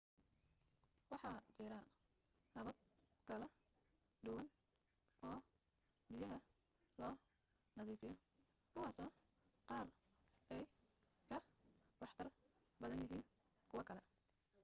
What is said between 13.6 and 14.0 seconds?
kuwa